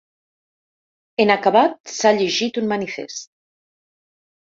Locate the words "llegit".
2.19-2.61